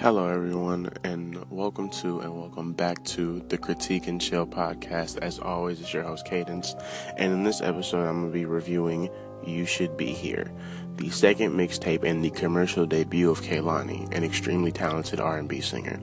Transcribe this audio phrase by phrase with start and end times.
[0.00, 5.18] Hello, everyone, and welcome to and welcome back to the Critique and Chill podcast.
[5.18, 6.74] As always, it's your host Cadence,
[7.18, 9.10] and in this episode, I'm gonna be reviewing
[9.44, 10.50] "You Should Be Here,"
[10.96, 16.00] the second mixtape and the commercial debut of Kehlani, an extremely talented R&B singer.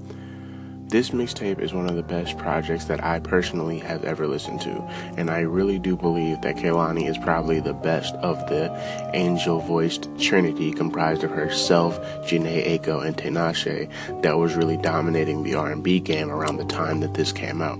[0.90, 4.72] This mixtape is one of the best projects that I personally have ever listened to,
[5.18, 8.72] and I really do believe that Kehlani is probably the best of the
[9.14, 13.92] angel-voiced trinity comprised of herself, Jhené Aiko, and Tinashe
[14.22, 17.80] that was really dominating the R&B game around the time that this came out.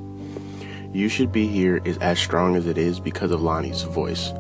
[0.94, 4.34] You Should Be Here is as strong as it is because of Lani's voice.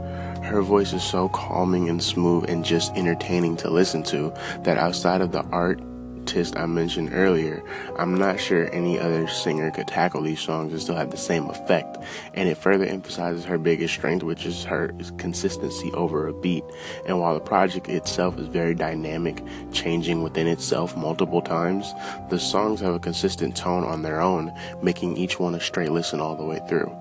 [0.43, 5.21] Her voice is so calming and smooth and just entertaining to listen to that outside
[5.21, 5.79] of the art
[6.27, 7.63] artist I mentioned earlier,
[7.97, 11.45] I'm not sure any other singer could tackle these songs and still have the same
[11.45, 11.97] effect.
[12.33, 16.65] And it further emphasizes her biggest strength, which is her consistency over a beat.
[17.05, 19.41] And while the project itself is very dynamic,
[19.71, 21.93] changing within itself multiple times,
[22.29, 24.51] the songs have a consistent tone on their own,
[24.83, 26.93] making each one a straight listen all the way through.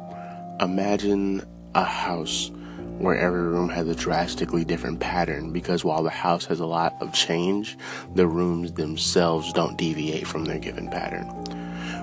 [0.60, 1.42] Imagine
[1.74, 2.52] a house
[2.98, 6.94] where every room has a drastically different pattern because while the house has a lot
[7.00, 7.76] of change,
[8.14, 11.26] the rooms themselves don't deviate from their given pattern.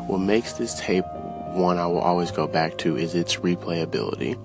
[0.07, 1.05] What makes this tape
[1.53, 4.37] one I will always go back to is its replayability.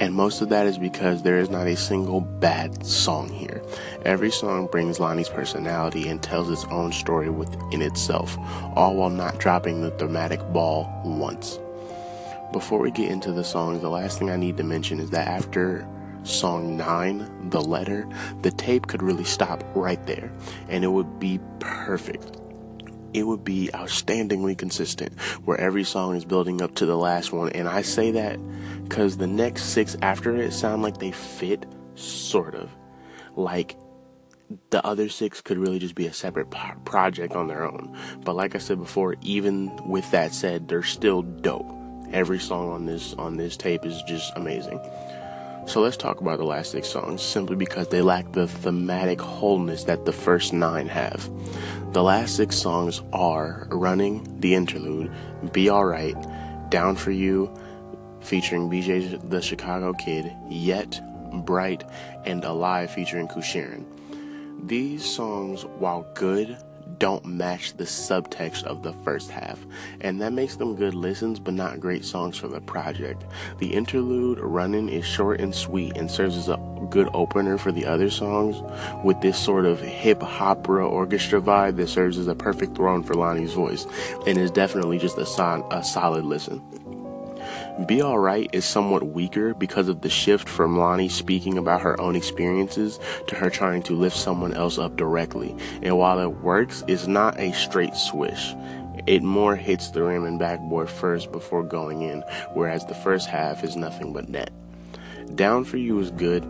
[0.00, 3.62] And most of that is because there is not a single bad song here.
[4.04, 8.36] Every song brings Lani's personality and tells its own story within itself,
[8.76, 11.58] all while not dropping the thematic ball once.
[12.52, 15.28] Before we get into the songs, the last thing I need to mention is that
[15.28, 15.86] after
[16.22, 18.08] song 9, The Letter,
[18.42, 20.32] the tape could really stop right there
[20.68, 22.36] and it would be perfect.
[23.14, 27.50] It would be outstandingly consistent where every song is building up to the last one.
[27.50, 28.38] And I say that
[28.84, 32.70] because the next six after it sound like they fit, sort of.
[33.34, 33.76] Like
[34.70, 36.50] the other six could really just be a separate
[36.84, 37.96] project on their own.
[38.24, 41.77] But like I said before, even with that said, they're still dope.
[42.12, 44.80] Every song on this on this tape is just amazing.
[45.66, 49.84] So let's talk about the last six songs simply because they lack the thematic wholeness
[49.84, 51.28] that the first nine have.
[51.92, 55.12] The last six songs are Running, The Interlude,
[55.52, 56.16] Be Alright,
[56.70, 57.52] Down For You,
[58.20, 61.02] featuring BJ the Chicago Kid, Yet,
[61.44, 61.84] Bright,
[62.24, 63.84] and Alive featuring Coucheron.
[64.66, 66.56] These songs, while good,
[66.98, 69.64] don't match the subtext of the first half,
[70.00, 73.24] and that makes them good listens but not great songs for the project.
[73.58, 76.56] The interlude, Running, is short and sweet and serves as a
[76.90, 78.56] good opener for the other songs
[79.04, 83.14] with this sort of hip opera orchestra vibe that serves as a perfect throne for
[83.14, 83.86] Lani's voice
[84.26, 86.62] and is definitely just a, son- a solid listen.
[87.86, 92.16] Be Alright is somewhat weaker because of the shift from Lani speaking about her own
[92.16, 95.56] experiences to her trying to lift someone else up directly.
[95.80, 98.52] And while it works, it's not a straight swish.
[99.06, 103.62] It more hits the rim and backboard first before going in, whereas the first half
[103.62, 104.50] is nothing but net.
[105.36, 106.42] Down for You is good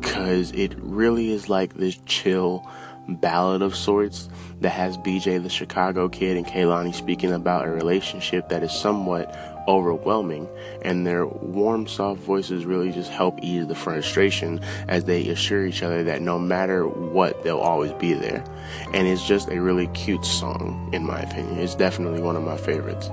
[0.00, 2.66] because it really is like this chill
[3.08, 4.28] ballad of sorts
[4.60, 9.34] that has BJ the Chicago kid and Kehlani speaking about a relationship that is somewhat
[9.66, 10.48] overwhelming,
[10.82, 15.82] and their warm, soft voices really just help ease the frustration as they assure each
[15.82, 18.44] other that no matter what, they'll always be there.
[18.92, 21.58] And it's just a really cute song, in my opinion.
[21.58, 23.08] It's definitely one of my favorites.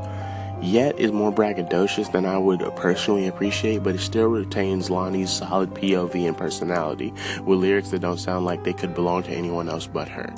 [0.61, 5.71] Yet is more braggadocious than I would personally appreciate, but it still retains Lani's solid
[5.71, 7.11] POV and personality,
[7.43, 10.31] with lyrics that don't sound like they could belong to anyone else but her.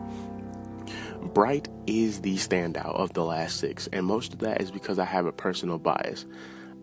[1.33, 5.05] Bright is the standout of the last six, and most of that is because I
[5.05, 6.25] have a personal bias.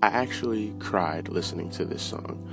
[0.02, 2.46] I actually cried listening to this song.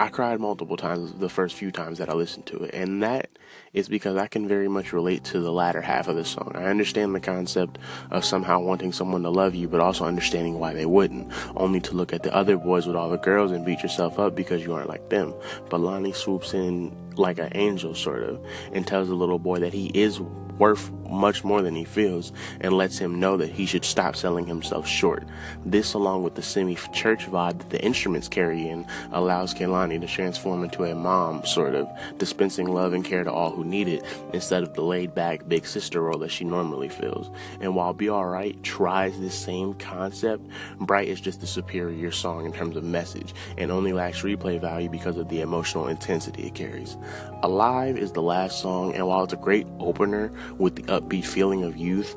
[0.00, 3.30] I cried multiple times the first few times that I listened to it, and that
[3.72, 6.52] is because I can very much relate to the latter half of the song.
[6.54, 7.78] I understand the concept
[8.12, 11.94] of somehow wanting someone to love you, but also understanding why they wouldn't, only to
[11.94, 14.72] look at the other boys with all the girls and beat yourself up because you
[14.72, 15.34] aren't like them.
[15.68, 19.72] But Lani swoops in like an angel, sort of, and tells the little boy that
[19.72, 20.20] he is
[20.58, 24.46] worth much more than he feels and lets him know that he should stop selling
[24.46, 25.24] himself short.
[25.64, 30.06] This, along with the semi church vibe that the instruments carry in, allows Kehlani to
[30.06, 31.88] transform into a mom, sort of,
[32.18, 35.66] dispensing love and care to all who need it instead of the laid back big
[35.66, 37.30] sister role that she normally feels.
[37.60, 40.46] And while Be Alright tries this same concept,
[40.80, 44.90] Bright is just the superior song in terms of message and only lacks replay value
[44.90, 46.96] because of the emotional intensity it carries.
[47.42, 51.64] Alive is the last song, and while it's a great opener with the upbeat feeling
[51.64, 52.16] of youth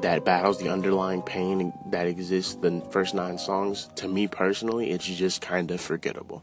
[0.00, 5.04] that battles the underlying pain that exists the first nine songs, to me personally, it's
[5.04, 6.42] just kind of forgettable.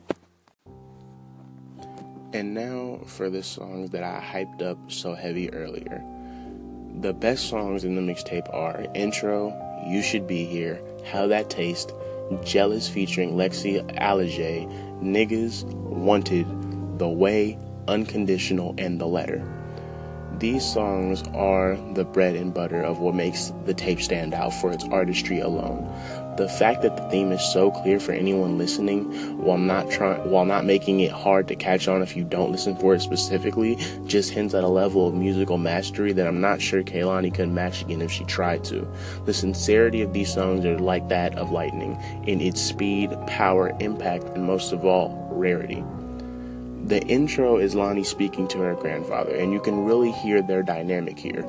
[2.33, 6.04] And now for the songs that I hyped up so heavy earlier.
[7.00, 9.54] The best songs in the mixtape are Intro,
[9.88, 11.94] You Should Be Here, How That Taste,
[12.44, 14.68] Jealous featuring Lexii Alijai,
[15.01, 16.45] Niggas, Wanted,
[16.98, 19.43] The Way, Unconditional, and The Letter.
[20.39, 24.69] These songs are the bread and butter of what makes the tape stand out for
[24.69, 25.89] its artistry alone.
[26.35, 30.43] The fact that the theme is so clear for anyone listening while not trying while
[30.43, 34.31] not making it hard to catch on if you don't listen for it specifically just
[34.31, 38.01] hints at a level of musical mastery that I'm not sure Kehlani could match again
[38.01, 38.85] if she tried to.
[39.23, 41.97] The sincerity of these songs are like that of lightning
[42.27, 45.81] in its speed, power, impact, and most of all, rarity.
[46.85, 51.17] The intro is Lani speaking to her grandfather, and you can really hear their dynamic
[51.17, 51.43] here.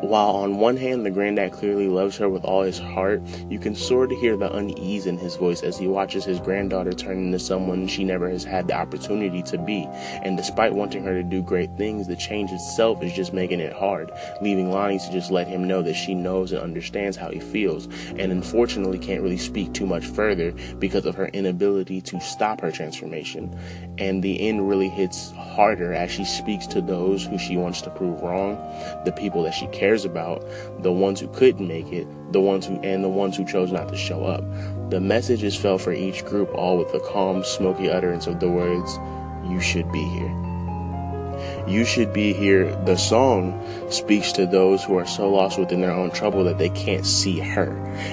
[0.00, 3.74] While on one hand, the granddad clearly loves her with all his heart, you can
[3.74, 7.40] sort of hear the unease in his voice as he watches his granddaughter turn into
[7.40, 9.88] someone she never has had the opportunity to be.
[10.22, 13.72] And despite wanting her to do great things, the change itself is just making it
[13.72, 17.40] hard, leaving Lani to just let him know that she knows and understands how he
[17.40, 17.86] feels,
[18.16, 22.70] and unfortunately can't really speak too much further because of her inability to stop her
[22.70, 23.58] transformation.
[23.98, 27.90] And the end really hits harder as she speaks to those who she wants to
[27.90, 28.54] prove wrong,
[29.04, 30.44] the people that she cares cares about,
[30.82, 33.88] the ones who couldn't make it, the ones who and the ones who chose not
[33.88, 34.44] to show up.
[34.90, 38.50] The message is felt for each group, all with the calm, smoky utterance of the
[38.50, 38.98] words,
[39.48, 40.30] "You should be here."
[41.66, 42.74] You should be here.
[42.84, 43.58] The song
[43.88, 47.38] speaks to those who are so lost within their own trouble that they can't see
[47.38, 47.70] her.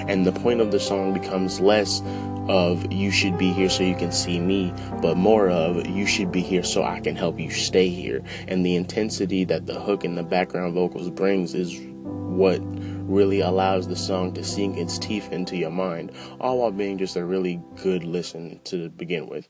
[0.08, 2.02] And the point of the song becomes less
[2.48, 6.30] of you should be here so you can see me, but more of you should
[6.30, 8.22] be here so I can help you stay here.
[8.48, 11.78] And the intensity that the hook and the background vocals brings is
[12.36, 12.60] what
[13.08, 17.16] really allows the song to sink its teeth into your mind, all while being just
[17.16, 19.48] a really good listen to begin with.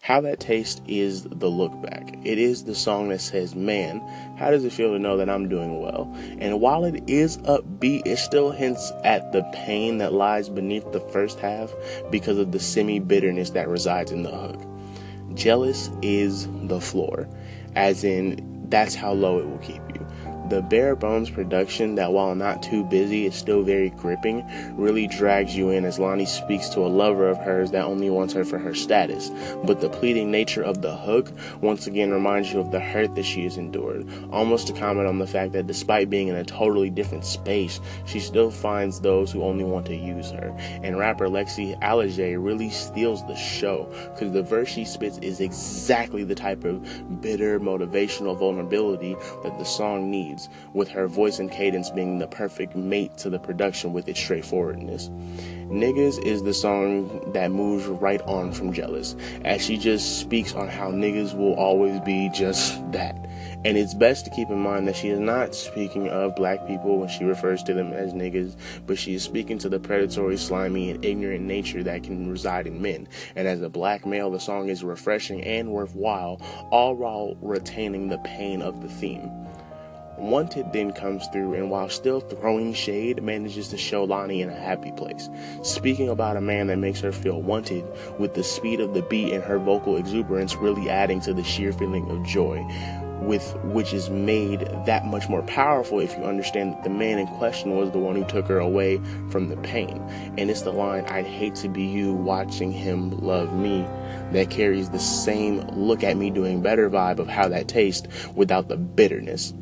[0.00, 2.14] How That Taste is the look back.
[2.24, 4.00] It is the song that says, Man,
[4.38, 6.10] how does it feel to know that I'm doing well?
[6.38, 11.00] And while it is upbeat, it still hints at the pain that lies beneath the
[11.00, 11.72] first half
[12.10, 14.60] because of the semi bitterness that resides in the hook.
[15.34, 17.28] Jealous is the floor,
[17.74, 19.97] as in, that's how low it will keep you
[20.48, 25.54] the bare bones production that while not too busy is still very gripping really drags
[25.54, 28.58] you in as Lani speaks to a lover of hers that only wants her for
[28.58, 29.30] her status.
[29.64, 33.24] But the pleading nature of the hook once again reminds you of the hurt that
[33.24, 36.88] she has endured, almost to comment on the fact that despite being in a totally
[36.88, 40.56] different space, she still finds those who only want to use her.
[40.82, 46.24] And rapper Lexii Alijai really steals the show because the verse she spits is exactly
[46.24, 50.37] the type of bitter motivational vulnerability that the song needs
[50.74, 55.08] with her voice and cadence being the perfect mate to the production with its straightforwardness.
[55.68, 60.68] Niggas is the song that moves right on from Jealous, as she just speaks on
[60.68, 63.16] how niggas will always be just that.
[63.64, 66.98] And it's best to keep in mind that she is not speaking of black people
[66.98, 68.56] when she refers to them as niggas,
[68.86, 72.80] but she is speaking to the predatory, slimy, and ignorant nature that can reside in
[72.80, 73.08] men.
[73.36, 76.40] And as a black male, the song is refreshing and worthwhile,
[76.70, 79.30] all while retaining the pain of the theme.
[80.18, 84.54] Wanted then comes through and while still throwing shade, manages to show Lani in a
[84.54, 85.30] happy place.
[85.62, 87.84] Speaking about a man that makes her feel wanted,
[88.18, 91.72] with the speed of the beat and her vocal exuberance really adding to the sheer
[91.72, 92.66] feeling of joy,
[93.20, 97.26] with which is made that much more powerful if you understand that the man in
[97.26, 99.98] question was the one who took her away from the pain.
[100.36, 103.82] And it's the line, I'd hate to be you watching him love me,
[104.32, 108.68] that carries the same look at me doing better vibe of how that tastes without
[108.68, 109.54] the bitterness.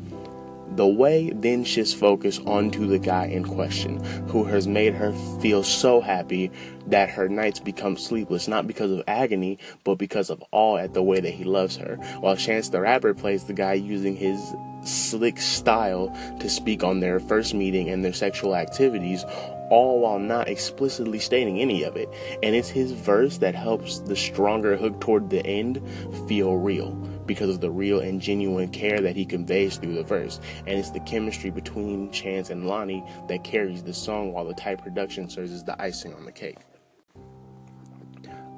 [0.75, 5.63] The way then shifts focus onto the guy in question, who has made her feel
[5.63, 6.51] so happy
[6.87, 11.03] that her nights become sleepless, not because of agony, but because of awe at the
[11.03, 11.95] way that he loves her.
[12.19, 14.39] While Chance the Rapper plays the guy using his
[14.83, 19.23] slick style to speak on their first meeting and their sexual activities,
[19.69, 22.09] all while not explicitly stating any of it.
[22.43, 25.81] And it's his verse that helps the stronger hook toward the end
[26.27, 26.95] feel real
[27.27, 30.39] because of the real and genuine care that he conveys through the verse.
[30.65, 34.81] And it's the chemistry between Chance and Lani that carries the song while the tight
[34.81, 36.57] production serves as the icing on the cake.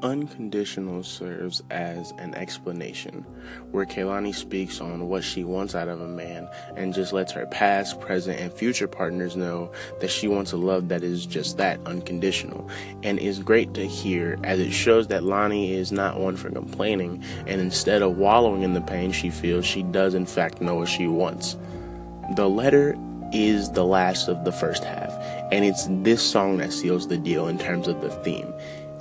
[0.01, 3.25] Unconditional serves as an explanation,
[3.71, 7.45] where Kehlani speaks on what she wants out of a man and just lets her
[7.47, 11.79] past, present, and future partners know that she wants a love that is just that,
[11.85, 12.69] unconditional.
[13.03, 17.21] And is great to hear as it shows that Lani is not one for complaining,
[17.45, 20.87] and instead of wallowing in the pain she feels, she does in fact know what
[20.87, 21.57] she wants.
[22.35, 22.97] The letter
[23.33, 25.11] is the last of the first half,
[25.51, 28.53] and it's this song that seals the deal in terms of the theme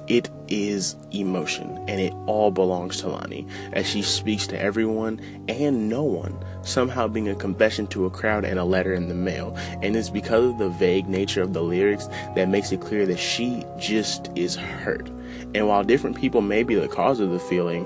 [0.08, 5.88] it is emotion, and it all belongs to Lani as she speaks to everyone and
[5.88, 9.54] no one, somehow being a confession to a crowd and a letter in the mail.
[9.82, 13.18] And it's because of the vague nature of the lyrics that makes it clear that
[13.18, 15.08] she just is hurt.
[15.54, 17.84] And while different people may be the cause of the feeling,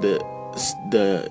[0.00, 0.18] the
[0.90, 1.30] the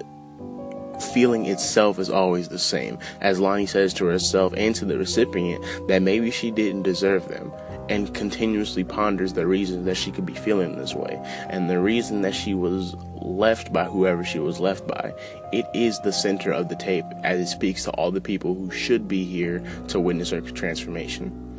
[1.14, 2.98] feeling itself is always the same.
[3.22, 7.52] As Lani says to herself and to the recipient that maybe she didn't deserve them
[7.90, 12.22] and continuously ponders the reasons that she could be feeling this way and the reason
[12.22, 15.14] that she was left by whoever she was left by.
[15.52, 18.72] It is the center of the tape as it speaks to all the people who
[18.72, 21.58] should be here to witness her transformation.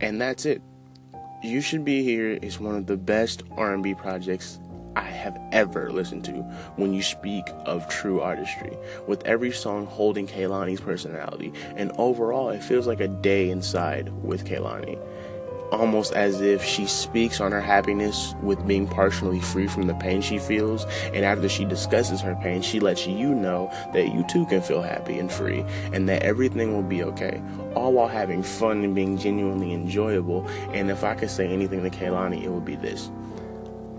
[0.00, 0.62] And that's it.
[1.42, 4.58] You Should Be Here is one of the best R&B projects
[4.96, 6.32] I have ever listened to
[6.76, 8.76] when you speak of true artistry,
[9.06, 14.44] with every song holding Kehlani's personality, and overall it feels like a day inside with
[14.44, 14.98] Kehlani
[15.72, 20.20] almost as if she speaks on her happiness with being partially free from the pain
[20.20, 20.84] she feels.
[21.12, 24.82] And after she discusses her pain, she lets you know that you too can feel
[24.82, 27.42] happy and free and that everything will be okay,
[27.74, 30.46] all while having fun and being genuinely enjoyable.
[30.72, 33.10] And if I could say anything to Kehlani, it would be this.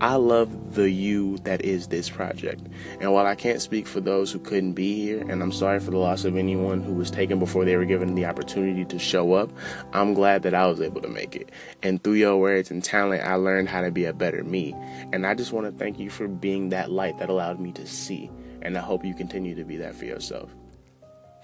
[0.02, 2.66] I love the you that is this project.
[3.00, 5.92] And while I can't speak for those who couldn't be here, and I'm sorry for
[5.92, 9.34] the loss of anyone who was taken before they were given the opportunity to show
[9.34, 9.52] up,
[9.92, 11.52] I'm glad that I was able to make it.
[11.84, 14.74] And through your words and talent, I learned how to be a better me.
[15.12, 17.86] And I just want to thank you for being that light that allowed me to
[17.86, 18.28] see.
[18.60, 20.50] And I hope you continue to be that for yourself.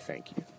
[0.00, 0.57] Thank you.